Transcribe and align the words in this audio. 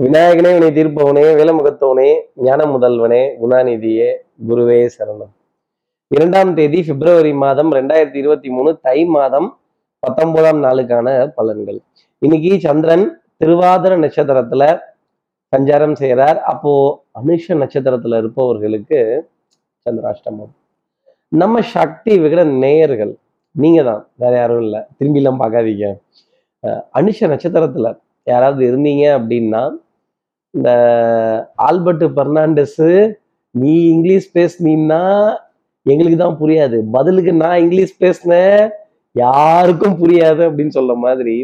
விநாயகனே 0.00 0.58
வினை 0.58 0.68
தீர்ப்பவனே 0.68 1.24
வேலமுகத்தவனே 1.38 2.20
ஞான 2.34 2.64
முதல்வனே 2.64 3.36
குணாநிதியே 3.42 4.14
குருவே 4.48 4.88
சரணம். 4.98 5.32
இரண்டாம் 6.08 6.54
தேதி 6.54 6.82
பிப்ரவரி 6.82 7.34
மாதம் 7.34 7.72
ரெண்டாயிரத்தி 7.72 8.16
இருபத்தி 8.16 8.50
மூணு 8.50 8.78
தை 8.82 9.04
மாதம் 9.04 9.58
பத்தொன்பதாம் 9.98 10.62
நாளுக்கான 10.62 11.32
பலன்கள். 11.36 11.78
இன்னைக்கு 12.18 12.60
சந்திரன் 12.60 13.22
திருவாதிர 13.44 13.96
நட்சத்திரத்துல 14.04 14.80
சஞ்சாரம் 15.56 15.92
செய்கிறார் 15.92 16.42
அப்போ 16.42 17.04
அனுஷ 17.24 17.48
நட்சத்திரத்துல 17.48 18.18
இருப்பவர்களுக்கு 18.18 19.28
சந்திராஷ்டமம். 19.90 20.52
நம்ம 21.28 21.60
சக்தி 21.60 22.18
விகட 22.18 22.44
நேயர்கள் 22.44 23.16
நீங்க 23.50 23.82
தான் 23.82 24.08
வேற 24.14 24.36
யாரும் 24.36 24.62
இல்லை 24.62 24.80
திரும்பிலாம் 24.98 25.40
பார்க்காதீங்க. 25.40 25.94
அஹ் 26.66 26.82
அனுஷ 26.94 27.20
நட்சத்திரத்துல 27.20 28.00
யாராவது 28.24 28.76
இருந்தீங்க 28.76 29.04
அப்படின்னா 29.20 29.88
இந்த 30.54 30.70
ஆல்பர்ட் 31.68 32.04
பெர்னாண்டஸ் 32.18 32.80
நீ 33.54 33.74
இங்கிலீஷ் 33.94 34.28
பேசுனீன்னா 34.38 35.02
எங்களுக்கு 35.86 36.18
தான் 36.22 36.38
புரியாது. 36.42 36.76
பதிலுக்கு 36.96 37.32
நான் 37.42 37.60
இங்கிலீஷ் 37.64 37.94
பேசினேன் 38.02 38.60
யாருக்கும் 39.16 39.96
புரியாது 40.02 40.42
அப்படின்னு 40.48 40.76
சொல்ல 40.78 40.92
மாதிரி 41.04 41.36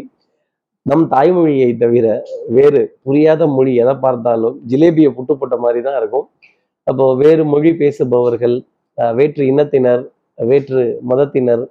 நம் 0.85 1.05
தாய்மொழியை 1.13 1.69
தவிர 1.83 2.07
வேறு 2.57 2.81
புரியாத 3.07 3.47
மொழி 3.55 3.71
எதை 3.83 3.93
பார்த்தாலும் 4.03 4.55
ஜிலேபியை 4.71 5.09
புட்டு 5.15 5.33
போட்ட 5.39 5.55
மாதிரி 5.63 5.79
தான் 5.87 5.97
இருக்கும். 6.01 6.27
அப்போ 6.87 7.05
வேறு 7.23 7.43
மொழி 7.53 7.71
பேசுபவர்கள் 7.81 8.55
வேற்று 9.19 9.43
இனத்தினர் 9.51 10.03
வேற்று 10.51 10.83
மதத்தினர் 11.09 11.63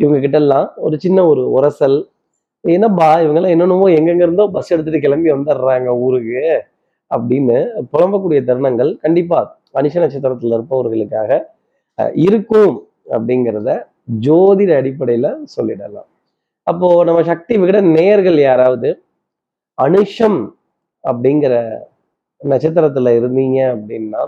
இவங்க 0.00 0.18
கிட்டெல்லாம் 0.24 0.68
ஒரு 0.86 0.96
சின்ன 1.04 1.18
ஒரு 1.30 1.42
உரசல் 1.56 1.98
என்னப்பா 2.64 3.08
இவங்கெல்லாம் 3.24 3.54
என்னென்னமோ 3.54 3.88
எங்கெங்க 3.98 4.24
இருந்தோ 4.26 4.44
பஸ் 4.56 4.72
எடுத்துட்டு 4.74 5.04
கிளம்பி 5.04 5.30
வந்துடுறாங்க 5.34 5.90
ஊருக்கு. 6.04 6.42
அப்படின்னு 7.12 7.58
புலம்பக்கூடிய 7.92 8.40
தருணங்கள் 8.44 8.90
கண்டிப்பா 9.00 9.40
மனுஷ 9.74 9.94
நட்சத்திரத்துல 10.00 10.56
இருப்பவர்களுக்காக 10.58 11.30
இருக்கும் 12.26 12.74
அப்படிங்கிறத 13.10 13.70
ஜோதிட 14.26 14.70
அடிப்படையில 14.80 15.26
சொல்லிடலாம். 15.56 16.08
அப்போ 16.66 16.88
நம்ம 17.04 17.22
சக்தி 17.22 17.54
விகிட 17.58 17.78
நேயர்கள் 17.80 18.38
யாராவது 18.40 18.90
அனுஷம் 19.78 20.40
அப்படிங்கிற 21.04 21.54
நட்சத்திரத்துல 22.40 23.12
இருந்தீங்க 23.18 23.58
அப்படின்னா 23.74 24.22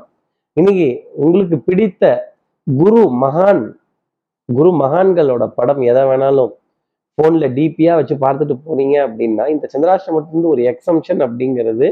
இன்னைக்கு 0.56 0.88
உங்களுக்கு 1.14 1.56
பிடித்த 1.58 2.32
குரு 2.66 3.02
மகான் 3.22 3.64
குரு 4.48 4.70
மகான்களோட 4.82 5.44
படம் 5.46 5.82
எதை 5.82 6.02
வேணாலும் 6.02 6.52
ஃபோனில் 7.18 7.54
டிபியாக 7.54 7.98
வச்சு 8.00 8.14
பார்த்துட்டு 8.14 8.54
போனீங்க 8.66 8.96
அப்படின்னா 9.06 9.44
இந்த 9.48 9.66
சந்திராஷ்டமத்திலிருந்து 9.72 10.48
ஒரு 10.48 10.62
எக்ஸம்ஷன் 10.62 11.20
அப்படிங்கிறது 11.20 11.88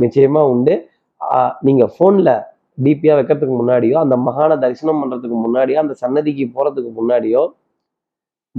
நிச்சயமா 0.00 0.50
உண்டு. 0.50 0.88
ஆஹ் 1.30 1.52
நீங்க 1.60 1.90
ஃபோனில் 1.98 2.42
டிபியாக 2.84 3.20
வைக்கிறதுக்கு 3.20 3.56
முன்னாடியோ 3.60 3.92
அந்த 3.92 4.16
மகான 4.16 4.58
தரிசனம் 4.58 5.00
பண்றதுக்கு 5.02 5.48
முன்னாடியோ 5.48 5.74
அந்த 5.74 5.92
சன்னதிக்கு 5.92 6.44
போறதுக்கு 6.46 6.92
முன்னாடியோ 7.00 7.48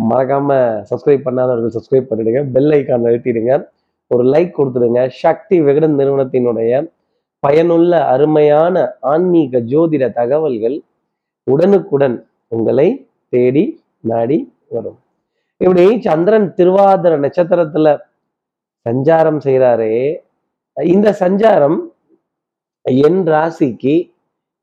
மறக்காம 0.09 0.53
சப்ஸ்கிரைப் 0.89 1.21
பண்ணாதவர்கள் 1.25 1.73
சப்ஸ்கிரைப் 1.73 2.05
பண்ணிடுங்க. 2.09 2.43
பெல் 2.53 2.69
ஐக்கான் 2.69 3.05
அழுத்திடுங்க. 3.05 3.67
ஒரு 4.07 4.23
லைக் 4.23 4.51
கொடுத்துடுங்க. 4.57 5.07
சக்தி 5.07 5.61
விகடன் 5.61 5.97
நிறுவனத்தினுடைய 5.97 6.91
பயனுள்ள 7.39 8.05
அருமையான 8.05 8.91
ஆன்மீக 8.99 9.57
ஜோதிட 9.57 10.13
தகவல்கள் 10.13 10.81
உடனுக்குடன் 11.43 12.27
உங்களை 12.47 13.07
தேடி 13.29 13.83
நாடி 13.99 14.53
வரும். 14.69 14.97
இப்படி 15.57 16.01
சந்திரன் 16.01 16.53
திருவாதிர 16.57 17.17
நட்சத்திரத்துல 17.19 17.99
சஞ்சாரம் 18.89 19.39
செய்கிறாரே 19.43 20.17
இந்த 20.77 21.07
சஞ்சாரம் 21.19 21.77
என் 22.85 23.21
ராசிக்கு 23.33 23.95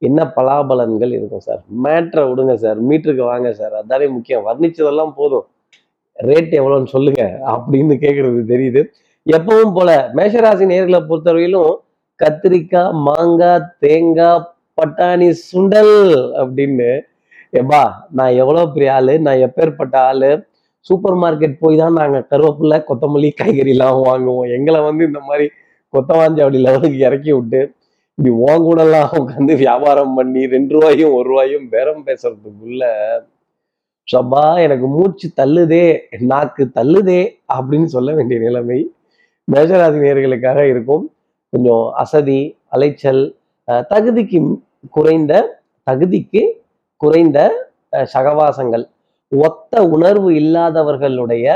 என்ன 0.03 0.21
பலாபலன்கள் 0.37 1.13
இருக்கும் 1.19 1.45
சார்? 1.47 1.61
மேட்ரை 1.85 2.23
விடுங்க 2.31 2.55
சார். 2.55 2.79
மீட்டருக்கு 2.89 3.25
வாங்க 3.33 3.49
சார். 3.53 3.75
அதானே 3.81 4.07
முக்கியம். 4.09 4.45
வர்ணிச்சதெல்லாம் 4.49 5.13
போதும். 5.17 5.47
ரேட் 6.17 6.55
எவ்வளோன்னு 6.61 6.91
சொல்லுங்க 6.95 7.23
அப்படின்னு 7.55 7.95
கேட்குறது 8.05 8.41
தெரியுது. 8.53 8.81
எப்பவும் 9.27 9.75
போல 9.77 9.91
மேஷராசி 10.19 10.65
நேர்களை 10.73 11.01
பொறுத்தவரையிலும் 11.09 11.73
கத்திரிக்காய் 12.21 12.97
மாங்காய் 13.09 13.69
தேங்காய் 13.85 14.47
பட்டாணி 14.79 15.29
சுண்டல் 15.49 15.97
அப்படின்னு 16.43 16.91
எப்பா 17.61 17.83
நான் 18.11 18.39
எவ்வளோ 18.43 18.63
பெரிய 18.75 18.93
ஆளு 18.95 19.15
நான் 19.27 19.43
எப்பேற்பட்ட 19.47 19.97
ஆளு? 20.09 20.31
சூப்பர் 20.87 21.17
மார்க்கெட் 21.23 21.57
போய் 21.63 21.81
தான் 21.83 21.99
நாங்கள் 22.01 22.27
கருவேப்பிலை 22.33 22.79
கொத்தமல்லி 22.89 23.31
காய்கறிலாம் 23.41 24.01
வாங்குவோம். 24.09 24.51
எங்களை 24.57 24.81
வந்து 24.89 25.03
இந்த 25.05 25.21
மாதிரி 25.29 25.47
கொத்தவாஞ்சாவடி 25.95 26.59
லெவலுக்கு 26.61 26.99
இறக்கி 26.99 27.33
விட்டு 27.33 27.61
இப்படி 28.19 28.31
உன் 28.45 28.65
கூடலாம் 28.67 29.13
உட்காந்து 29.19 29.57
வியாபாரம் 29.57 30.15
பண்ணி 30.15 30.47
ரெண்டு 30.47 30.73
ரூபாயும் 30.75 31.13
ஒரு 31.13 31.27
ரூபாயும் 31.29 31.69
பேரம் 31.69 32.03
பேசுறதுக்குள்ள 32.07 32.85
சபா 34.09 34.43
எனக்கு 34.63 34.87
மூச்சு 34.87 35.27
தள்ளுதே 35.37 35.85
நாக்கு 36.19 36.65
தள்ளுதே 36.75 37.21
அப்படின்னு 37.55 37.89
சொல்ல 37.95 38.13
வேண்டிய 38.13 38.41
நிலைமை 38.41 38.79
மேஷராசி 39.53 39.99
நேர்களுக்காக 40.05 40.61
இருக்கும். 40.71 41.05
கொஞ்சம் 41.51 41.85
அசதி 41.93 42.41
அலைச்சல் 42.69 43.23
தகுதிக்கு 43.69 44.41
குறைந்த 44.91 45.33
தகுதிக்கு 45.91 46.43
குறைந்த 46.97 47.39
சகவாசங்கள். 48.15 48.85
ஒத்த 49.31 49.83
உணர்வு 49.95 50.29
இல்லாதவர்களுடைய 50.33 51.47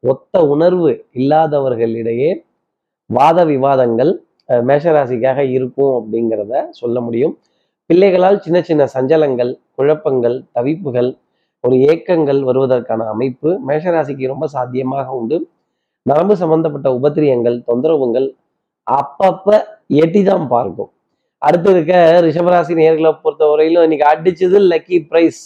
ஒத்த 0.00 0.42
உணர்வு 0.46 0.90
இல்லாதவர்களிடையே 1.14 2.30
வாத 3.10 3.38
விவாதங்கள் 3.50 4.12
மேஷராசிக்காக 4.68 5.38
இருக்கும் 5.56 5.94
அப்படிங்கிறத 5.98 6.62
சொல்ல 6.80 6.96
முடியும். 7.06 7.34
பிள்ளைகளால் 7.90 8.42
சின்ன 8.44 8.58
சின்ன 8.68 8.82
சஞ்சலங்கள் 8.94 9.52
குழப்பங்கள் 9.76 10.36
தவிப்புகள் 10.56 11.10
ஒரு 11.64 11.76
ஏக்கங்கள் 11.92 12.40
வருவதற்கான 12.48 13.06
அமைப்பு 13.14 13.50
மேஷராசிக்கு 13.68 14.32
ரொம்ப 14.32 14.46
சாத்தியமாக 14.54 15.06
உண்டு. 15.20 15.36
நரம்பு 16.06 16.34
சம்பந்தப்பட்ட 16.42 16.88
உபத்திரியங்கள் 16.98 17.56
தொந்தரவுங்கள் 17.68 18.28
அப்பப்ப 18.86 19.48
எட்டி 20.02 20.20
தான் 20.28 20.46
பார்க்கும். 20.54 20.90
அடுத்து 21.42 21.70
இருக்க 21.74 21.94
ரிஷபராசி 22.26 22.74
நேர்களை 22.80 23.10
பொறுத்தவரையிலும் 23.24 23.84
இன்னைக்கு 23.86 24.06
அடிச்சது 24.12 24.58
லக்கி 24.72 24.98
பிரைஸ் 25.10 25.42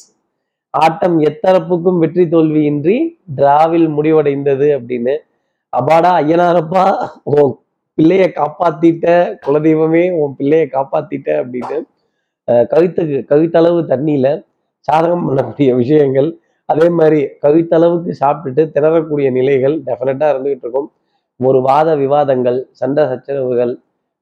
ஆட்டம் 0.74 1.16
எத்தரப்புக்கும் 1.28 1.98
வெற்றி 2.02 2.24
தோல்வியின்றி 2.34 2.96
டிராவில் 3.38 3.88
முடிவடைந்தது 3.96 4.68
அப்படின்னு 4.76 5.14
அபாடா 5.78 6.10
ஐயனாரப்பா 6.22 6.84
உன் 7.34 7.52
பிள்ளைய 7.98 8.24
காப்பாத்திட்ட 8.38 9.06
குலதெய்வமே 9.44 10.04
உன் 10.20 10.34
பிள்ளைய 10.38 10.64
காப்பாத்திட்ட 10.74 11.28
அப்படின்னு 11.42 11.78
கவித்துக்கு 12.72 13.18
கவித்தளவு 13.30 13.80
தண்ணியில 13.92 14.28
சாதகம் 14.88 15.26
பண்ணக்கூடிய 15.28 15.70
விஷயங்கள். 15.80 16.28
அதே 16.68 16.86
மாதிரி 16.98 17.20
கவித்தளவுக்கு 17.44 18.12
சாப்பிட்டுட்டு 18.20 18.62
திணறக்கூடிய 18.74 19.28
நிலைகள் 19.38 19.76
டெஃபினட்டா 19.86 20.26
இருந்துகிட்டு 20.32 20.64
இருக்கும். 20.66 20.88
ஒரு 21.40 21.58
வாத 21.68 21.88
விவாதங்கள் 22.02 22.58
சண்டை 22.80 23.04
சச்சரவுகள் 23.10 23.72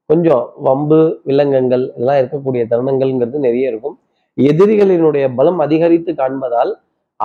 கொஞ்சம் 0.09 0.45
வம்பு 0.67 1.01
வில்லங்கங்கள் 1.27 1.83
எல்லாம் 1.99 2.19
இருக்கக்கூடிய 2.21 2.63
தருணங்கள்ங்கிறது 2.71 3.39
நிறைய 3.47 3.71
இருக்கும். 3.71 3.97
எதிரிகளினுடைய 4.37 5.25
பலம் 5.39 5.61
அதிகரித்து 5.65 6.11
காண்பதால் 6.21 6.71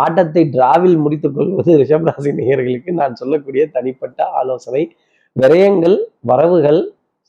ஆட்டத்தை 0.03 0.43
டிராவில் 0.55 0.97
முடித்துக் 1.05 1.37
கொள்வது 1.37 1.73
ரிஷபராசி 1.83 2.31
நேயர்களுக்கு 2.41 2.91
நான் 3.01 3.19
சொல்லக்கூடிய 3.21 3.63
தனிப்பட்ட 3.77 4.19
ஆலோசனை. 4.41 4.83
விரயங்கள் 5.37 5.97
வரவுகள் 6.31 6.81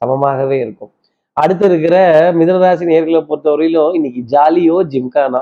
சமமாகவே 0.02 0.58
இருக்கும். 0.66 0.92
அடுத்து 1.38 1.66
இருக்கிற 1.70 1.98
மிதனராசி 2.40 2.86
நேர்களை 2.92 3.22
பொறுத்தவரையிலும் 3.30 3.96
இன்னைக்கு 3.98 4.22
ஜாலியோ 4.34 4.78
ஜிம்கானா. 4.94 5.42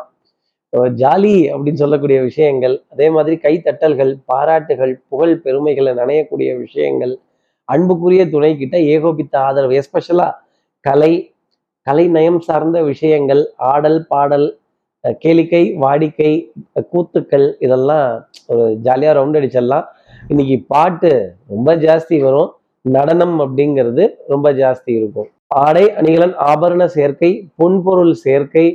ஜாலி 1.02 1.36
அப்படின்னு 1.54 1.82
சொல்லக்கூடிய 1.82 2.18
விஷயங்கள் 2.22 2.76
அதே 2.94 3.08
மாதிரி 3.10 3.36
கைத்தட்டல்கள் 3.44 4.12
பாராட்டுகள் 4.26 4.94
புகழ் 5.10 5.36
பெருமைகளை 5.44 5.92
நனையக்கூடிய 5.94 6.50
விஷயங்கள் 6.58 7.14
அன்புக்குரிய 7.70 8.24
துணை 8.30 8.52
கிட்ட 8.58 8.76
ஏகோபித்த 8.94 9.36
ஆதரவு 9.40 9.76
எஸ்பெஷலா 9.82 10.28
கலை 10.86 11.14
கலை 11.88 12.06
நயம் 12.08 12.40
சார்ந்த 12.40 12.78
விஷயங்கள் 12.84 13.42
ஆடல் 13.72 14.00
பாடல் 14.08 14.48
கேளிக்கை 15.24 15.64
வாடிக்கை 15.84 16.32
கூத்துக்கள் 16.94 17.54
இதெல்லாம் 17.60 18.28
ஒரு 18.48 18.76
ஜாலியாக 18.86 19.16
ரவுண்ட் 19.20 19.38
அடிச்சிடலாம். 19.40 19.86
இன்னைக்கு 20.28 20.64
பாட்டு 20.68 21.12
ரொம்ப 21.48 21.76
ஜாஸ்தி 21.76 22.22
வரும். 22.22 22.52
நடனம் 22.82 23.36
அப்படிங்கிறது 23.40 24.04
ரொம்ப 24.28 24.54
ஜாஸ்தி 24.54 24.92
இருக்கும். 25.00 25.28
ஆடை 25.48 25.94
அணிகலன் 25.94 26.36
ஆபரண 26.46 26.86
சேர்க்கை 26.86 27.32
பொன்பொருள் 27.58 28.12
சேர்க்கை 28.12 28.66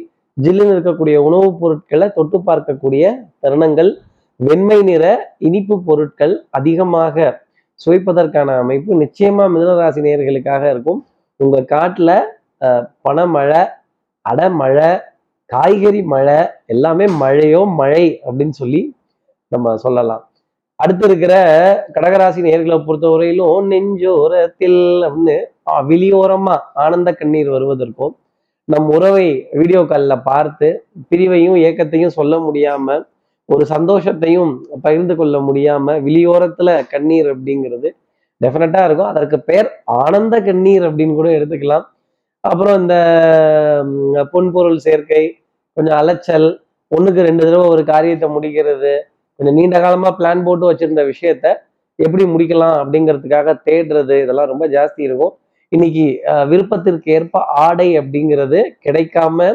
ஜில்லுன்னு 0.43 0.75
இருக்கக்கூடிய 0.77 1.17
உணவுப் 1.17 1.61
பொருட்களை 1.61 2.07
தொட்டு 2.15 2.39
பார்க்கக்கூடிய 2.47 3.05
தருணங்கள் 3.43 3.91
வெண்மை 4.37 4.83
நிற 4.83 5.05
இனிப்பு 5.39 5.83
பொருட்கள் 5.85 6.35
அதிகமாக 6.51 7.43
சுவைப்பதற்கான 7.87 8.57
அமைப்பு 8.59 9.01
நிச்சயமா 9.01 9.45
மிதனராசி 9.55 10.01
நேர்களுக்காக 10.07 10.71
இருக்கும். 10.71 11.07
உங்க 11.37 11.61
காட்டுல 11.61 12.11
பணமழை 13.05 13.63
அடமழை 14.25 14.91
காய்கறி 15.53 16.01
மழை 16.13 16.39
எல்லாமே 16.73 17.07
மழையோ 17.23 17.61
மழை 17.81 18.05
அப்படின்னு 18.27 18.57
சொல்லி 18.63 18.83
நம்ம 19.53 19.77
சொல்லலாம். 19.85 20.23
அடுத்து 20.83 21.05
இருக்கிற 21.09 21.35
கடகராசி 21.95 22.41
நேர்களை 22.47 22.77
பொறுத்தவரையிலும் 22.85 23.67
நெஞ்சோரத்தில் 23.73 24.81
அப்படின்னு 25.07 25.37
வெளியோரமா 25.91 26.55
ஆனந்த 26.85 27.11
கண்ணீர் 27.21 27.51
வருவதற்கும் 27.57 28.15
நம் 28.69 28.89
உறவை 28.97 29.27
வீடியோ 29.59 29.81
காலில் 29.91 30.25
பார்த்து 30.31 30.69
பிரிவையும் 31.11 31.59
ஏக்கத்தையும் 31.69 32.17
சொல்ல 32.19 32.35
முடியாம 32.47 32.97
ஒரு 33.49 33.65
சந்தோஷத்தையும் 33.75 34.53
பகிர்ந்து 34.85 35.15
கொள்ள 35.21 35.37
முடியாம 35.49 35.97
வெளியோரத்துல 36.07 36.71
கண்ணீர் 36.93 37.29
அப்படிங்கிறது 37.33 37.89
டெஃபினட்டா 38.41 38.83
இருக்கும். 38.87 39.11
அதற்கு 39.13 39.37
பெயர் 39.49 39.69
ஆனந்த 40.03 40.35
கண்ணீர் 40.49 40.85
அப்படின்னு 40.89 41.15
கூட 41.21 41.29
எடுத்துக்கலாம். 41.39 41.87
அப்புறம் 42.45 42.77
இந்த 42.83 42.97
பொன்பொருள் 44.33 44.85
சேர்க்கை 44.87 45.25
கொஞ்சம் 45.77 45.97
அலைச்சல் 46.01 46.49
ஒன்றுக்கு 46.93 47.27
ரெண்டு 47.27 47.43
தடவை 47.47 47.67
ஒரு 47.73 47.83
காரியத்தை 47.91 48.29
முடிக்கிறது 48.37 48.93
கொஞ்சம் 49.39 49.57
நீண்ட 49.59 49.77
காலமாக 49.81 50.13
பிளான் 50.19 50.45
போட்டு 50.47 50.65
வச்சுருந்த 50.71 51.03
விஷயத்த 51.11 51.47
எப்படி 51.99 52.25
முடிக்கலாம் 52.33 52.77
அப்படிங்கிறதுக்காக 52.83 53.55
தேடுறது 53.69 54.15
இதெல்லாம் 54.25 54.51
ரொம்ப 54.53 54.65
ஜாஸ்தி 54.77 55.01
இருக்கும். 55.09 55.33
இன்னைக்கு 55.73 56.05
விருப்பத்திற்கு 56.51 57.09
ஏற்ப 57.17 57.43
ஆடை 57.65 57.89
அப்படிங்கிறது 58.01 58.61
கிடைக்காம 58.87 59.49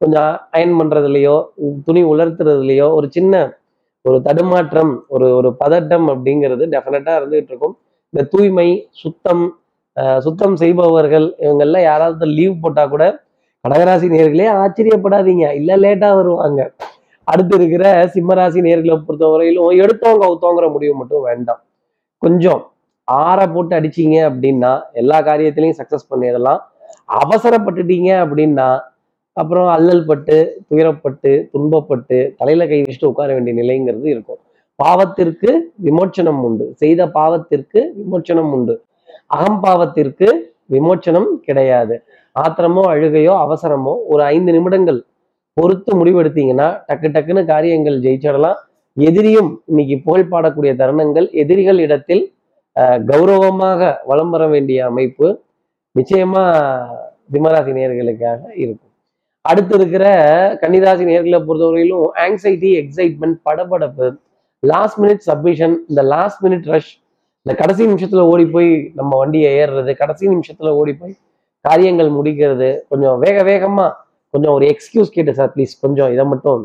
கொஞ்சம் 0.00 0.30
அயன் 0.56 0.76
பண்ணுறதுலையோ 0.78 1.36
துணி 1.86 2.02
உலர்த்துறதுலையோ 2.12 2.86
ஒரு 2.98 3.06
சின்ன 3.16 3.34
ஒரு 4.04 4.18
தடுமாற்றம் 4.26 4.92
ஒரு 5.14 5.26
ஒரு 5.38 5.48
பதட்டம் 5.62 6.06
அப்படிங்கிறது 6.12 6.66
டெஃபினட்டாக 6.74 7.18
இருந்துகிட்டு 7.20 7.52
இருக்கும். 7.52 7.74
இந்த 8.14 8.22
தூய்மை 8.32 8.68
சுத்தம் 9.02 9.44
சுத்தம் 10.18 10.56
செய்பவர்கள் 10.56 11.34
இவங்கெல்லாம் 11.38 11.82
யாராவது 11.82 12.26
லீவ் 12.26 12.60
போட்டா 12.60 12.86
கூட 12.86 13.04
கடகராசி 13.64 14.06
நேர்களே 14.16 14.46
ஆச்சரியப்படாதீங்க. 14.62 15.46
இல்ல 15.54 15.76
லேட்டா 15.76 16.14
வருவாங்க. 16.14 16.72
அடுத்து 17.24 17.54
இருக்கிற 17.56 18.10
சிம்மராசி 18.14 18.60
நேர்களை 18.66 18.96
பொறுத்தவரையிலும் 19.06 19.80
எடுத்தவங்க 19.82 20.24
அவுத்தோங்கிற 20.28 20.72
முடிவு 20.72 20.94
மட்டும் 20.94 21.22
வேண்டாம். 21.22 21.60
கொஞ்சம் 22.18 22.62
ஆற 23.04 23.40
போட்டு 23.52 23.76
அடிச்சீங்க 23.76 24.16
அப்படின்னா 24.30 24.72
எல்லா 24.92 25.18
காரியத்திலையும் 25.20 25.78
சக்சஸ் 25.80 26.10
பண்ணிடலாம். 26.10 26.60
அவசரப்பட்டுட்டீங்க 27.22 28.10
அப்படின்னா 28.24 28.68
அப்புறம் 29.32 29.68
அல்லல் 29.68 30.06
பட்டு 30.06 30.36
துயரப்பட்டு 30.70 31.30
துன்பப்பட்டு 31.52 32.18
தலையில 32.36 32.66
கை 32.66 32.82
வச்சுட்டு 32.82 33.10
உட்கார 33.12 33.32
வேண்டிய 33.32 33.54
நிலைங்கிறது 33.62 34.06
இருக்கும். 34.14 34.40
பாவத்திற்கு 34.82 35.50
விமோச்சனம் 35.84 36.40
உண்டு. 36.40 36.66
செய்த 36.74 37.06
பாவத்திற்கு 37.06 37.80
விமோச்சனம் 38.00 38.52
உண்டு. 38.56 38.74
அகம்பாவத்திற்கு 39.30 40.28
விமோச்சனம் 40.74 41.28
கிடையாது. 41.46 41.94
ஆத்திரமோ 42.36 42.82
அழுகையோ 42.92 43.34
அவசரமோ 43.44 43.94
ஒரு 44.12 44.22
ஐந்து 44.34 44.50
நிமிடங்கள் 44.56 45.00
பொறுத்து 45.56 45.92
முடிவெடுத்தீங்கன்னா 46.00 46.68
டக்கு 46.88 47.08
டக்குன்னு 47.14 47.42
காரியங்கள் 47.52 47.96
ஜெயிச்சிடலாம். 48.04 48.58
எதிரியும் 48.96 49.50
இன்னைக்கு 49.70 49.96
புகழ் 50.06 50.30
பாடக்கூடிய 50.32 50.72
தருணங்கள் 50.80 51.26
எதிரிகள் 51.42 51.80
இடத்தில் 51.86 52.22
கௌரவமாக 53.10 53.90
வலம் 54.10 54.32
வர 54.34 54.44
வேண்டிய 54.52 54.78
அமைப்பு 54.90 55.26
நிச்சயமா 55.96 56.42
திமராசி 57.34 57.72
நேர்களுக்காக 57.78 58.40
இருக்கும். 58.62 58.92
அடுத்து 59.44 59.74
இருக்கிற 59.78 60.04
கன்னிராசி 60.62 61.04
நேர்களை 61.10 61.38
பொறுத்தவரையிலும் 61.48 62.06
ஆங்ஸைட்டி 62.24 62.70
எக்ஸைட்மெண்ட் 62.80 63.38
படபடப்பு 63.48 64.06
லாஸ்ட் 64.62 64.98
மினிட் 65.02 65.22
சப்மிஷன் 65.28 65.76
இந்த 65.90 66.02
லாஸ்ட் 66.14 66.42
மினிட் 66.46 66.66
ரஷ் 66.72 66.92
இந்த 67.46 67.52
கடைசி 67.54 67.82
நிமிஷத்துல 67.86 68.22
ஓடி 68.30 68.44
போய் 68.46 68.70
நம்ம 68.94 69.16
வண்டியை 69.16 69.50
ஏறுறது 69.60 69.92
கடைசி 69.96 70.24
நிமிஷத்துல 70.28 70.70
ஓடி 70.80 70.92
போய் 70.92 71.14
காரியங்கள் 71.64 72.10
முடிக்கிறது 72.16 72.68
கொஞ்சம் 72.88 73.18
வேக 73.18 73.42
வேகமா 73.42 73.86
கொஞ்சம் 74.34 74.52
ஒரு 74.52 74.64
எக்ஸ்கியூஸ் 74.66 75.14
கேட்டு 75.14 75.34
சார் 75.34 75.52
ப்ளீஸ் 75.54 75.72
கொஞ்சம் 75.80 76.12
இதை 76.12 76.24
மட்டும் 76.24 76.58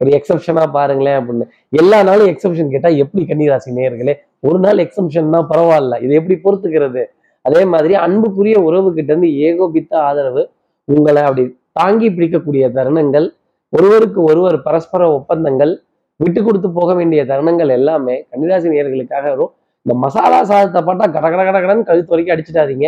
ஒரு 0.00 0.10
எக்ஸப்ஷனா 0.10 0.62
பாருங்களேன் 0.70 1.18
அப்படின்னு. 1.20 1.44
எல்லா 1.70 1.98
நாளும் 2.02 2.30
எக்ஸப்ஷன் 2.32 2.72
கேட்டா 2.72 2.88
எப்படி 3.02 3.22
கன்னிராசி 3.28 3.70
நேயர்களே? 3.76 4.14
ஒரு 4.40 4.58
நாள் 4.58 4.82
எக்ஸப்ஷன்னா 4.84 5.40
பரவாயில்ல. 5.52 5.94
இது 6.00 6.14
எப்படி 6.14 6.36
பொறுத்துக்கிறது? 6.44 7.02
அதே 7.44 7.62
மாதிரி 7.64 7.94
அன்புக்குரிய 7.94 8.56
உறவு 8.68 8.88
கிட்ட 8.94 9.10
இருந்து 9.12 9.30
ஏகோபித்த 9.48 9.92
ஆதரவு 10.00 10.42
உங்களை 10.88 11.22
அப்படி 11.22 11.44
தாங்கி 11.72 12.08
பிடிக்கக்கூடிய 12.08 12.64
தருணங்கள் 12.78 13.28
ஒருவருக்கு 13.72 14.20
ஒருவர் 14.22 14.58
பரஸ்பர 14.62 15.02
ஒப்பந்தங்கள் 15.12 15.72
விட்டு 16.20 16.40
கொடுத்து 16.42 16.68
போக 16.70 16.90
வேண்டிய 16.94 17.22
தருணங்கள் 17.24 17.70
எல்லாமே 17.78 18.16
கன்னிராசி 18.30 18.68
நேயர்களுக்காக 18.74 19.24
வரும். 19.34 19.52
இந்த 19.86 19.94
மசாலா 20.04 20.38
சாதத்தை 20.50 20.80
பார்த்தா 20.86 21.06
கட 21.16 21.26
கட 21.32 21.42
கட 21.48 21.58
கடன்னு 21.64 21.84
கழுத்து 21.88 22.12
வரைக்கும் 22.12 22.34
அடிச்சிடாதீங்க. 22.34 22.86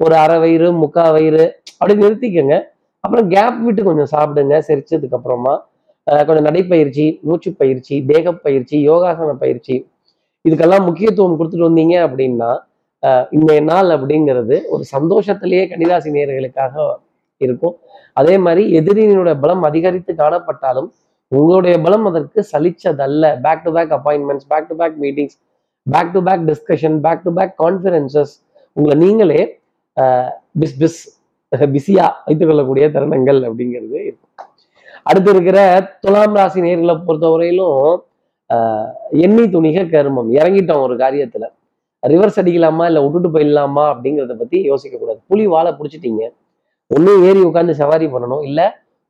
ஒரு 0.00 0.14
அரை 0.22 0.36
வயிறு 0.42 0.68
முக்கா 0.80 1.04
வயிறு 1.16 1.44
அப்படி 1.76 1.94
நிறுத்திக்கோங்க. 2.00 2.56
அப்புறம் 3.04 3.26
கேப் 3.34 3.60
விட்டு 3.66 3.82
கொஞ்சம் 3.88 4.10
சாப்பிடுங்க 4.14 4.54
செரிச்சதுக்கு 4.68 5.16
அப்புறமா. 5.18 5.54
கொஞ்சம் 6.28 6.46
நடைப்பயிற்சி 6.48 7.06
மூச்சு 7.26 7.50
பயிற்சி 7.60 7.94
தேக 8.10 8.32
பயிற்சி 8.46 8.76
யோகாசன 8.88 9.30
பயிற்சி. 9.44 9.76
இதுக்கெல்லாம் 10.44 10.84
முக்கியத்துவம் 10.88 11.38
கொடுத்துட்டு 11.38 11.68
வந்தீங்க 11.68 11.94
அப்படின்னா 12.08 12.50
இந்த 13.36 13.52
நாள் 13.70 13.88
அப்படிங்கிறது 13.98 14.58
ஒரு 14.74 14.84
சந்தோஷத்திலேயே 14.94 15.64
கன்னிராசி 15.70 16.10
நேயர்களுக்காக 16.16 16.74
இருக்கும். 17.40 17.74
அதே 18.20 18.34
மாதிரி 18.44 18.64
எதிரியினுடைய 18.80 19.36
பலம் 19.42 19.64
அதிகரித்து 19.70 20.12
காணப்பட்டாலும் 20.24 20.90
உங்களுடைய 21.32 21.74
பலம் 21.86 22.06
அதற்கு 22.10 22.40
சலிச்சதல்ல. 22.52 23.24
Back 23.46 23.64
to 23.64 23.72
back 23.78 23.92
appointments 23.98 24.48
back 24.52 24.70
to 24.70 24.76
back 24.82 24.96
meetings 25.04 25.36
back 25.86 26.12
to 26.12 26.20
back 26.22 26.44
discussion 26.50 26.96
back 27.00 27.22
to 27.22 27.32
back 27.32 27.54
conferences 27.58 28.32
உங்களை 28.76 28.94
நீங்களே 29.04 29.40
பிஸ் 30.60 30.76
பிஸ் 30.80 31.00
பிஸியா 31.74 32.06
வைத்துக் 32.26 32.48
கொள்ளக்கூடிய 32.48 32.84
தருணங்கள் 32.88 33.40
அப்படிங்கிறது 33.48 33.96
இருக்கும். 34.08 34.32
அடுத்து 35.02 35.30
இருக்கிற 35.30 35.58
துலாம் 36.00 36.34
ராசி 36.34 36.60
நேர்களை 36.60 36.94
பொறுத்தவரையிலும் 37.06 37.78
ஆஹ், 38.50 38.88
எண்ணி 39.24 39.42
துணிக 39.54 39.78
கருமம். 39.90 40.30
இறங்கிட்டோம் 40.32 40.82
ஒரு 40.86 40.94
காரியத்துல. 40.96 41.44
ரிவர்ஸ் 42.02 42.38
அடிக்கலாமா 42.40 42.84
இல்ல 42.86 43.00
விட்டுட்டு 43.04 43.28
போயிடலாமா 43.34 43.84
அப்படிங்கிறத 43.92 44.34
பத்தி 44.38 44.58
யோசிக்க 44.70 44.98
கூடாது 44.98 45.20
புலி 45.26 45.46
வாழை 45.46 45.70
பிடிச்சிட்டீங்க. 45.78 46.22
ஒன்றும் 46.90 47.22
ஏறி 47.28 47.40
உட்காந்து 47.48 47.74
சவாரி 47.80 48.06
பண்ணணும். 48.06 48.44
இல்ல 48.44 48.60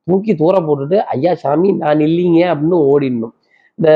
தூக்கி 0.09 0.35
தூர 0.35 0.59
போட்டுட்டு 0.67 0.99
ஐயா 1.15 1.35
சாமி 1.43 1.73
நான் 1.83 2.05
இல்லைங்க 2.09 2.41
அப்படின்னு 2.53 2.79
ஓடிடணும். 2.93 3.35
இந்த 3.79 3.91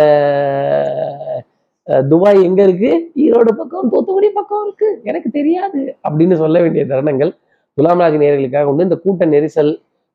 துபாய் 2.10 2.38
எங்க 2.48 2.60
இருக்கு? 2.68 2.90
ஈரோடு 3.24 3.50
பக்கம் 3.58 3.90
தூத்துக்குடி 3.92 4.28
பக்கம் 4.38 4.62
இருக்கு. 4.66 4.88
எனக்கு 5.10 5.28
தெரியாது 5.36 5.80
அப்படின்னு 6.06 6.36
சொல்ல 6.42 6.60
வேண்டிய 6.64 6.82
தருணங்கள் 6.92 7.30
துலாம் 7.78 8.00
ராசி 8.02 8.16
நேர்களுக்காக 8.22 8.68
வந்து 8.70 8.86
இந்த 8.88 8.96
கூட்ட 9.04 9.26
நெரிசல் 9.34 9.72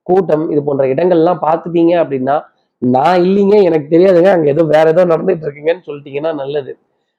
கூட்டம் 0.08 0.46
இது 0.54 0.62
போன்ற 0.64 0.86
இடங்கள்லாம் 0.94 1.44
பார்த்துட்டீங்க 1.48 1.94
அப்படின்னா 2.04 2.36
நான் 2.82 3.20
இல்லைங்க 3.26 3.58
எனக்கு 3.70 3.88
தெரியாதுங்க. 3.96 4.30
அங்க 4.38 4.48
ஏதோ 4.56 4.64
வேற 4.76 4.86
ஏதோ 4.94 5.04
நடந்துட்டு 5.06 5.46
இருக்குங்கன்னு 5.48 5.86
சொல்லிட்டீங்கன்னா 5.90 6.32
நல்லது. 6.42 6.72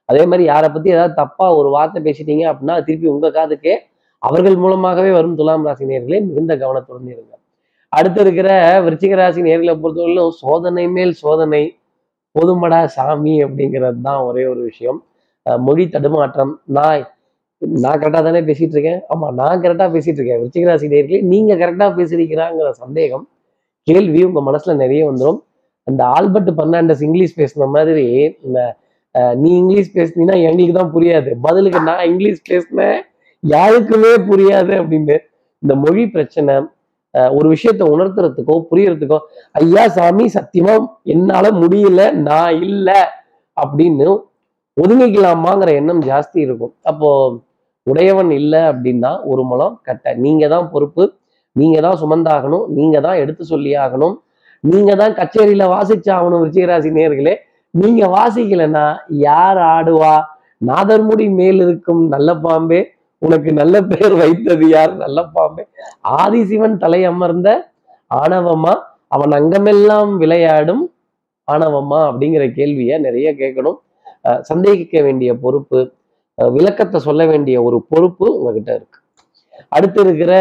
அதே 0.08 0.22
மாதிரி 0.30 0.44
யாரை 0.52 0.68
பத்தி 0.72 0.88
ஏதாவது 0.94 1.14
தப்பா 1.14 1.46
ஒரு 1.58 1.68
வார்த்தை 1.76 2.00
பேசிட்டீங்க 2.06 2.44
அப்படின்னா 2.50 2.74
திருப்பி 2.88 3.06
உங்க 3.14 3.30
காதுக்கே. 3.36 3.74
அவர்கள் 4.22 4.56
மூலமாகவே 4.64 5.10
வரும் 5.18 5.38
துலாம் 5.40 5.64
ராசி 5.68 5.84
நேர்களே 5.92 6.20
மிகுந்த 6.26 6.52
கவனத்துடன் 6.56 7.08
இருங்க. 7.14 7.32
அடுத்து 7.92 8.20
இருக்கிற 8.20 8.48
விருச்சிக 8.84 9.14
ராசி 9.20 9.40
நேர்களை 9.48 9.74
பொறுத்தவரையிலும் 9.82 10.30
சோதனை 10.42 10.84
மேல் 10.96 11.12
சோதனை. 11.22 11.62
போதுமடா 12.36 12.78
சாமி 12.96 13.34
அப்படிங்கிறது 13.46 14.00
தான் 14.08 14.20
ஒரே 14.28 14.44
ஒரு 14.52 14.62
விஷயம். 14.70 14.98
மொழி 15.66 15.84
தடுமாற்றம். 15.94 16.52
நான் 16.76 17.02
நான் 17.84 17.98
கரெக்டாக 18.00 18.22
தானே 18.28 18.40
பேசிட்டு 18.48 18.74
இருக்கேன்? 18.76 19.00
ஆமா 19.12 19.26
நான் 19.40 19.62
கரெக்டாக 19.64 19.90
பேசிட்டு 19.96 20.18
இருக்கேன். 20.20 20.40
விருச்சிகராசி 20.40 20.86
நேர்களே 20.94 21.20
நீங்க 21.32 21.52
கரெக்டாக 21.62 21.90
பேசுறீங்களாங்கிற 21.98 22.70
சந்தேகம் 22.82 23.24
கேள்வி 23.88 24.20
உங்க 24.28 24.40
மனசுல 24.48 24.74
நிறைய 24.82 25.02
வந்துடும் 25.10 25.40
அந்த 25.88 26.02
ஆல்பர்ட் 26.16 26.50
பர்னாண்டஸ் 26.58 27.02
இங்கிலீஷ் 27.06 27.38
பேசுன 27.40 27.68
மாதிரி 27.76 28.06
இந்த 28.46 28.60
நீ 29.42 29.50
இங்கிலீஷ் 29.62 29.90
பேசுனீங்கன்னா 29.96 30.38
எங்களுக்கு 30.48 30.76
தான் 30.78 30.94
புரியாது. 30.94 31.30
பதிலுக்கு 31.46 31.80
நான் 31.88 32.06
இங்கிலீஷ் 32.10 32.40
பேசினேன் 32.50 32.98
யாருக்குமே 33.42 34.12
புரியாது 34.30 34.72
அப்படின்னு. 34.80 35.16
இந்த 35.62 35.74
மொழி 35.84 36.04
பிரச்சனை 36.14 36.54
ஒரு 37.36 37.46
விஷயத்த 37.54 37.82
உணர்த்துறதுக்கோ 37.94 38.54
புரியறதுக்கோ 38.70 39.18
ஐயா 39.54 39.84
சாமி 39.96 40.24
சத்தியமா 40.36 40.74
என்னால 41.14 41.50
முடியல 41.62 42.12
நான் 42.28 42.54
இல்லை 42.68 43.00
அப்படின்னு 43.56 44.06
ஒதுங்கிக்கலாமாங்கிற 44.76 45.72
எண்ணம் 45.80 46.00
ஜாஸ்தி 46.10 46.38
இருக்கும். 46.46 46.72
அப்போ 46.90 47.08
உடையவன் 47.86 48.30
இல்லை 48.30 48.60
அப்படின்னா 48.70 49.10
ஒரு 49.24 49.42
முலம் 49.50 49.74
கட்ட. 49.88 50.14
நீங்க 50.24 50.44
தான் 50.54 50.66
பொறுப்பு 50.72 51.04
நீங்க 51.56 51.78
தான் 51.86 51.98
சுமந்தாகணும் 52.02 52.64
நீங்க 52.78 52.96
தான் 53.00 53.20
எடுத்து 53.22 53.44
சொல்லி 53.44 53.72
ஆகணும். 53.84 54.14
நீங்க 54.64 54.92
தான் 55.00 55.14
கச்சேரியில 55.18 55.64
வாசிச்சாகணும் 55.74 56.44
விஜயராசி 56.46 56.90
நேர்களே 56.98 57.34
நீங்க 57.70 58.02
வாசிக்கலன்னா 58.16 58.86
யார் 59.26 59.60
ஆடுவா? 59.74 60.14
நாதர்முடி 60.60 61.26
மேல் 61.38 61.60
இருக்கும் 61.66 62.02
நல்ல 62.14 62.30
பாம்பே. 62.46 62.80
உனக்கு 63.24 63.50
நல்ல 63.52 63.76
பெயர் 63.82 64.14
வைத்தது 64.14 64.66
யார்? 64.68 64.92
நல்ல 64.94 65.18
பாம்பே 65.34 65.64
ஆதிசிவன் 66.22 66.76
தலை 66.76 67.00
அமர்ந்த 67.04 67.48
ஆணவமா? 68.14 68.72
அவன் 69.08 69.32
அங்கமெல்லாம் 69.38 70.12
விளையாடும் 70.16 70.84
ஆணவமா? 71.48 72.00
அப்படிங்கிற 72.10 72.44
கேள்வியை 72.52 72.96
நிறைய 72.98 73.28
கேட்கணும். 73.34 73.78
அஹ் 74.28 74.40
சந்தேகிக்க 74.40 75.02
வேண்டிய 75.02 75.30
பொறுப்பு 75.44 75.80
விளக்கத்தை 76.52 77.00
சொல்ல 77.00 77.22
வேண்டிய 77.26 77.56
ஒரு 77.62 77.78
பொறுப்பு 77.88 78.26
உங்ககிட்ட 78.36 78.70
இருக்கு. 78.74 78.98
அடுத்து 79.68 80.00
இருக்கிற 80.00 80.32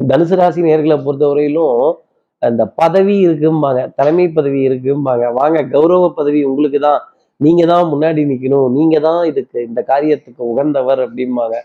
தனுசு 0.00 0.34
ராசி 0.40 0.60
நேர்களை 0.62 0.96
பொறுத்தவரையிலும் 1.04 1.92
அந்த 2.42 2.62
பதவி 2.80 3.16
இருக்கும்பாங்க. 3.26 3.80
தலைமை 3.96 4.26
பதவி 4.28 4.60
இருக்கும்பாங்க. 4.68 5.24
வாங்க 5.32 5.58
கௌரவ 5.72 6.12
பதவி 6.16 6.40
உங்களுக்கு 6.50 6.80
தான் 6.80 7.00
நீங்க 7.40 7.62
தான் 7.72 7.86
முன்னாடி 7.92 8.22
நிக்கணும். 8.30 8.68
நீங்க 8.76 8.96
தான் 9.06 9.20
இதுக்கு 9.30 9.58
இந்த 9.68 9.80
காரியத்துக்கு 9.90 10.42
உகந்தவர் 10.52 11.00
அப்படிம்பாங்க. 11.06 11.56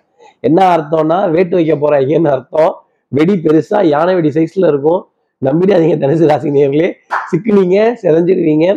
என்ன 0.47 0.59
அர்த்தம்னா 0.75 1.17
வேட்டு 1.35 1.55
வைக்க 1.57 1.73
போறாங்கன்னு 1.83 2.31
அர்த்தம். 2.35 2.73
வெடி 3.11 3.35
பெருசா 3.45 3.79
யானை 3.93 4.13
வெடி 4.17 4.31
சைஸ்ல 4.37 4.69
இருக்கும். 4.73 5.01
நம்பிடாதீங்க 5.41 5.95
தனுசு 6.03 6.29
ராசி 6.31 6.49
நேர்களே 6.57 6.89
சிக்குனீங்க 7.31 7.77
செதஞ்சிடுவீங்க. 8.03 8.67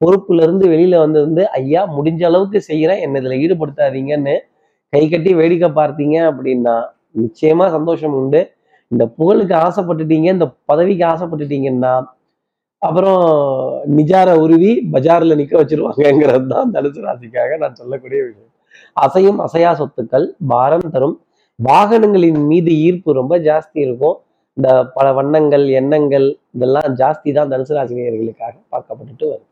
பொறுப்புல 0.00 0.42
இருந்து 0.46 0.64
வெளியில 0.72 0.94
வந்திருந்து 1.04 1.42
ஐயா 1.58 1.82
முடிஞ்ச 1.96 2.22
அளவுக்கு 2.30 2.58
செய்யறேன். 2.70 3.02
என்ன 3.06 3.20
இதுல 3.22 3.36
ஈடுபடுத்தாதீங்கன்னு 3.44 4.34
கை 4.92 5.02
கட்டி 5.12 5.30
வேடிக்கை 5.40 5.68
பார்த்தீங்க 5.80 6.16
அப்படின்னா 6.30 6.74
நிச்சயமா 7.22 7.66
சந்தோஷம் 7.76 8.16
உண்டு. 8.20 8.40
இந்த 8.90 9.04
புகழுக்கு 9.18 9.54
ஆசைப்பட்டுட்டீங்க 9.66 10.28
இந்த 10.36 10.46
பதவிக்கு 10.70 11.04
ஆசைப்பட்டுட்டீங்கன்னா 11.12 11.92
அப்புறம் 12.86 13.20
நிஜார 13.98 14.28
உருவி 14.44 14.70
பஜார்ல 14.94 15.36
நிக்க 15.40 15.54
வச்சிருவாங்கங்கிறது 15.60 16.46
தான் 16.54 16.72
தனுசு 16.74 17.00
ராசிக்காக 17.06 17.58
நான் 17.62 17.78
சொல்லக்கூடிய 17.80 18.20
விஷயம். 18.28 18.50
அசையும் 19.04 19.38
அசையா 19.46 19.70
சொத்துக்கள் 19.80 20.26
பாரம் 20.52 20.92
தரும். 20.94 21.16
வாகனங்களின் 21.58 22.40
மீது 22.50 22.72
ஈர்ப்பு 22.86 23.10
ரொம்ப 23.20 23.34
ஜாஸ்தி 23.48 23.78
இருக்கும். 23.86 24.16
இந்த 24.56 24.68
பல 24.96 25.06
வண்ணங்கள் 25.18 25.64
எண்ணங்கள் 25.80 26.26
இதெல்லாம் 26.56 26.90
ஜாஸ்தி 27.00 27.30
தான் 27.38 27.50
தனுசு 27.52 27.74
ராசி 27.76 27.94
நேயர்களுக்காக 27.98 28.54
பார்க்கப்பட்டுட்டு 28.72 29.26
வரும் 29.32 29.48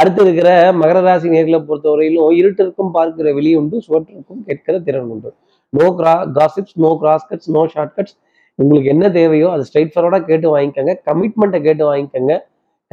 அடுத்து 0.00 0.20
இருக்கிற 0.24 0.50
மகர 0.80 0.98
ராசி 1.06 1.28
நேர்களை 1.34 1.58
பொறுத்தவரையிலும் 1.66 2.36
இருட்டிற்கும் 2.40 2.92
பார்க்கிற 2.96 3.32
வெளி 3.36 3.50
உண்டு 3.60 3.76
சுவற்றிற்கும் 3.86 4.40
கேட்கிற 4.46 4.76
திறன் 4.86 5.10
உண்டு. 5.14 5.30
நோ 5.72 5.86
கிரா 5.98 6.14
gossips 6.38 6.76
no 6.84 6.90
cross 7.02 7.26
cuts 7.30 7.50
no 7.56 7.62
short 7.74 7.94
cuts 7.96 8.16
உங்களுக்கு 8.58 8.88
என்ன 8.94 9.04
தேவையோ 9.18 9.48
அது 9.54 9.66
ஸ்ட்ரைட் 9.68 9.92
ஃபார்வர்டாக 9.92 10.24
கேட்டு 10.30 10.48
வாங்கிக்கோங்க. 10.54 10.94
கமிட்மெண்ட்டை 11.08 11.60
கேட்டு 11.66 11.84
வாங்கிக்கோங்க. 11.90 12.34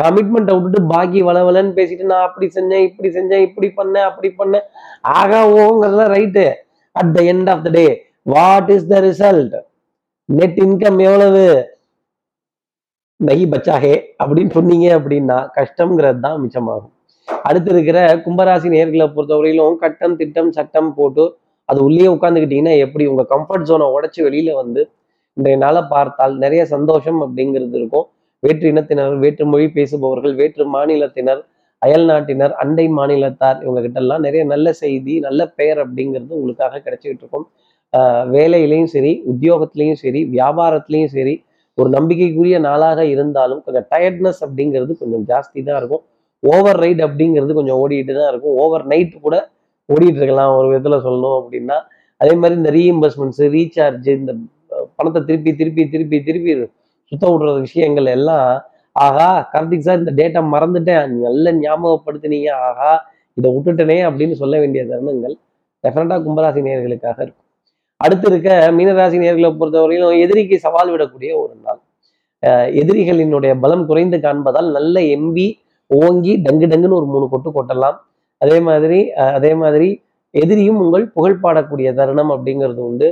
கமிட்மெண்ட்டை 0.01 0.53
விட்டுட்டு 0.55 0.79
பாக்கி 0.91 1.19
வளவலன்னு 1.27 1.71
பேசிட்டு 1.77 2.09
நான் 2.11 2.25
அப்படி 2.25 2.47
செஞ்சேன் 2.57 2.83
இப்படி 2.87 3.09
செஞ்சேன் 3.15 3.45
இப்படி 3.47 3.67
பண்ணேன் 3.77 4.07
அப்படி 4.09 4.29
பண்ணேன். 4.41 4.65
ஆகா 5.19 5.39
ஓங்கிறதுலாம் 5.61 6.11
right 6.15 6.43
at 6.95 7.13
the 7.15 7.21
end 7.31 7.49
of 7.53 7.63
the 7.67 7.69
day 7.77 7.85
what 8.33 8.69
is 8.75 8.85
the 8.91 8.99
result 9.07 9.55
net 10.29 10.59
income 10.65 10.99
எவ்வளவு? 11.07 11.45
நகி 13.19 13.45
பச்சாகே 13.53 13.93
அப்படின்னு 14.21 14.51
சொன்னீங்க 14.57 14.87
அப்படின்னா 14.97 15.37
கஷ்டம்ங்கிறது 15.57 16.19
தான் 16.25 16.37
மிச்சமாகும். 16.43 16.93
அடுத்து 17.47 17.69
இருக்கிற 17.75 17.99
கும்பராசி 18.25 18.67
நேர்களை 18.75 19.07
பொறுத்தவரையிலும் 19.15 19.77
கட்டம் 19.83 20.17
திட்டம் 20.19 20.51
சட்டம் 20.57 20.91
போட்டு 20.97 21.25
அது 21.69 21.79
உள்ளே 21.87 22.07
உட்காந்துக்கிட்டீங்கன்னா 22.15 22.75
எப்படி 22.85 23.05
உங்க 23.13 23.23
கம்ஃபர்ட் 23.33 23.65
ஜோனை 23.69 23.87
உடச்சி 23.95 24.19
வெளியில 24.27 24.51
வந்து 24.61 24.81
இன்றைய 25.37 25.57
நாளை 25.63 25.81
பார்த்தால் 25.95 26.35
நிறைய 26.43 26.61
சந்தோஷம் 26.75 27.19
அப்படிங்கிறது 27.25 27.75
இருக்கும். 27.79 28.05
வேற்று 28.43 28.65
இனத்தினர் 28.73 29.15
வேற்று 29.23 29.45
மொழி 29.51 29.67
பேசுபவர்கள் 29.77 30.33
வேற்று 30.41 30.63
மாநிலத்தினர் 30.75 31.41
அயல் 31.81 32.05
நாட்டினர் 32.09 32.53
அண்டை 32.61 32.85
மாநிலத்தார் 32.97 33.59
இவங்க 33.63 33.81
கிட்ட 33.85 33.97
எல்லாம் 34.03 34.23
நிறைய 34.27 34.43
நல்ல 34.53 34.67
செய்தி 34.83 35.15
நல்ல 35.27 35.41
பெயர் 35.59 35.79
அப்படிங்கிறது 35.83 36.33
உங்களுக்காக 36.37 36.81
கிடைச்சிக்கிட்டு 36.85 37.23
இருக்கும். 37.23 37.45
வேலையிலையும் 38.35 38.91
சரி 38.93 39.11
உத்தியோகத்திலையும் 39.31 39.99
சரி 40.03 40.21
வியாபாரத்திலையும் 40.35 41.11
சரி 41.17 41.35
ஒரு 41.77 41.89
நம்பிக்கைக்குரிய 41.95 42.57
நாளாக 42.67 42.99
இருந்தாலும் 43.13 43.61
கொஞ்சம் 43.65 43.87
டயர்ட்னஸ் 43.93 44.41
அப்படிங்கிறது 44.45 44.93
கொஞ்சம் 45.01 45.25
ஜாஸ்தி 45.31 45.59
தான் 45.67 45.79
இருக்கும். 45.81 46.03
ஓவர் 46.43 46.79
ரைட் 46.83 47.01
அப்படிங்கிறது 47.07 47.53
கொஞ்சம் 47.59 47.79
ஓடிட்டு 47.83 48.13
தான் 48.19 48.29
இருக்கும். 48.31 48.55
ஓவர் 48.63 48.85
நைட் 48.91 49.13
கூட 49.25 49.35
ஓடிட்டு 49.89 50.19
இருக்கலாம் 50.21 50.53
ஒரு 50.59 50.67
விதத்தில் 50.71 51.03
சொல்லணும் 51.05 51.37
அப்படின்னா. 51.41 51.77
அதே 52.21 52.33
மாதிரி 52.41 52.55
இந்த 52.61 52.71
ரீஇம்பர்ஸ்மெண்ட்ஸு 52.77 53.45
ரீசார்ஜ் 53.57 54.09
இந்த 54.19 54.33
பணத்தை 54.97 55.21
திருப்பி 55.29 55.51
திருப்பி 55.61 55.83
திருப்பி 55.93 56.17
திருப்பி 56.29 56.51
சுத்த 57.09 57.25
விடுற 57.31 57.51
விஷயங்கள் 57.65 58.07
எல்லாம் 58.17 58.47
ஆகா 59.05 59.27
கார்த்திக் 59.53 59.85
சார் 59.87 59.99
இந்த 60.03 60.13
டேட்டா 60.19 60.41
மறந்துட்டேன். 60.53 61.11
நல்ல 61.25 61.51
ஞாபகப்படுத்தினீங்க. 61.63 62.49
ஆகா 62.67 62.91
இதை 63.37 63.47
விட்டுட்டனே 63.55 63.97
அப்படின்னு 64.07 64.35
சொல்ல 64.41 64.55
வேண்டிய 64.61 64.83
தருணங்கள் 64.91 65.35
டெஃபினட்டா 65.83 66.15
கும்பராசி 66.25 66.61
நேர்களுக்காக 66.67 67.17
இருக்கும். 67.25 67.45
அடுத்து 68.03 68.27
இருக்க 68.31 68.49
மீனராசி 68.77 69.17
நேர்களை 69.23 69.49
பொறுத்தவரையிலும் 69.59 70.21
எதிரிக்கு 70.23 70.55
சவால் 70.65 70.91
விடக்கூடிய 70.93 71.31
ஒரு 71.43 71.53
நாள். 71.65 71.79
எதிரிகளினுடைய 72.81 73.51
பலம் 73.63 73.85
குறைந்து 73.89 74.17
காண்பதால் 74.25 74.69
நல்ல 74.77 74.99
எம்பி 75.15 75.47
ஓங்கி 75.87 76.33
டங்கு 76.45 76.65
டங்குன்னு 76.71 76.97
ஒரு 76.99 77.07
மூணு 77.13 77.25
கொட்டு 77.33 77.49
கொட்டலாம். 77.57 77.97
அதே 78.41 78.57
மாதிரி 78.67 78.99
அதே 79.37 79.51
மாதிரி 79.61 79.89
எதிரியும் 80.41 80.79
உங்கள் 80.83 81.05
புகழ் 81.15 81.41
பாடக்கூடிய 81.43 81.89
தருணம் 81.99 82.31
அப்படிங்கிறது 82.35 82.81
உண்டு. 82.89 83.07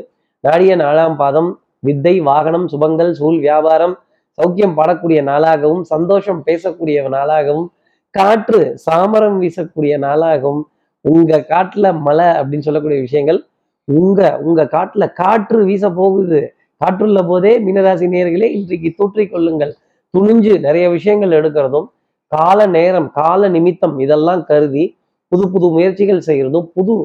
நாடிய 0.47 0.73
நாலாம் 0.83 1.15
பாதம் 1.21 1.49
வித்தை 1.87 2.13
வாகனம் 2.29 2.67
சுபங்கள் 2.73 3.11
சூழ் 3.19 3.39
வியாபாரம் 3.45 3.95
சௌக்கியம் 4.37 4.77
பாடக்கூடிய 4.77 5.19
நாளாகவும் 5.31 5.83
சந்தோஷம் 5.93 6.41
பேசக்கூடிய 6.47 7.03
நாளாகவும் 7.15 7.67
காற்று 8.15 8.61
சாமரம் 8.85 9.37
வீசக்கூடிய 9.43 9.93
நாளாகவும் 10.05 10.63
உங்க 11.05 11.39
காட்டுல 11.51 11.87
மழை 12.05 12.27
அப்படின்னு 12.39 12.67
சொல்லக்கூடிய 12.67 12.99
விஷயங்கள் 13.07 13.39
உங்க 13.87 14.19
உங்க 14.45 14.61
காட்டுல 14.75 15.03
காற்று 15.19 15.59
வீச 15.69 15.89
போகுது. 15.97 16.39
காற்றுள்ள 16.81 17.19
போதே 17.27 17.51
மீனராசி 17.65 18.05
நேர்களே 18.13 18.47
இன்றைக்கு 18.57 18.89
தூற்றிக் 18.99 19.33
கொள்ளுங்கள். 19.33 19.73
துணிஞ்சு 20.13 20.53
நிறைய 20.65 20.85
விஷயங்கள் 20.95 21.35
எடுக்கிறதும் 21.39 21.87
கால 22.31 22.59
நேரம் 22.75 23.09
கால 23.19 23.49
நிமித்தம் 23.55 23.95
இதெல்லாம் 24.05 24.41
கருதி 24.49 24.85
புது 25.31 25.45
புது 25.53 25.67
முயற்சிகள் 25.75 26.25
செய்யறதும் 26.27 26.67
புது 26.75 26.95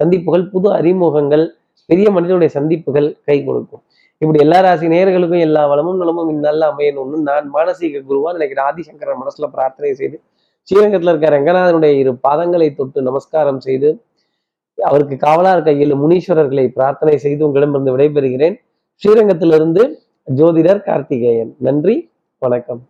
சந்திப்புகள் 0.00 0.44
புது 0.52 0.68
அறிமுகங்கள் 0.78 1.44
பெரிய 1.90 2.08
மனிதனுடைய 2.14 2.50
சந்திப்புகள் 2.56 3.08
கை 3.28 3.36
கொடுக்கும். 3.44 3.82
இப்படி 4.22 4.38
எல்லா 4.38 4.60
ராசி 4.60 4.86
நேர்களுக்கும் 4.86 5.38
எல்லா 5.38 5.66
வளமும் 5.66 5.96
நலமும் 5.96 6.28
இந்நல்ல 6.28 6.72
அமையணும்னு 6.72 7.18
நான் 7.18 7.50
மானசீக 7.54 8.00
குருவா 8.08 8.32
நினைக்கிற 8.32 8.72
ஆதிசங்கரன் 8.72 9.20
மனசுல 9.22 9.46
பிரார்த்தனை 9.46 9.94
செய்து 9.94 10.20
ஸ்ரீரங்கத்துல 10.62 11.08
இருக்க 11.08 11.28
ரங்கநாதனுடைய 11.28 11.92
இரு 11.96 12.18
பாதங்களை 12.28 12.74
தொட்டு 12.74 13.02
நமஸ்காரம் 13.02 13.60
செய்து 13.60 14.04
அவருக்கு 14.78 15.16
காவலா 15.16 15.52
இருக்க 15.52 15.72
ஏழு 15.72 16.08
முனீஸ்வரர்களை 16.08 16.68
பிரார்த்தனை 16.68 17.18
செய்து 17.18 17.46
உங்களிடமிருந்து 17.46 17.96
விடைபெறுகிறேன். 17.96 18.56
ஸ்ரீரங்கத்திலிருந்து 19.04 20.00
ஜோதிடர் 20.36 20.82
கார்த்திகேயன். 20.82 21.54
நன்றி 21.58 22.10
வணக்கம். 22.38 22.88